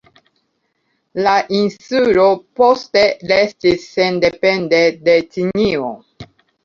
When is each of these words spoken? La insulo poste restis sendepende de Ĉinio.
La 1.25 1.33
insulo 1.57 2.25
poste 2.61 3.05
restis 3.33 3.87
sendepende 3.99 4.81
de 5.09 5.19
Ĉinio. 5.37 5.93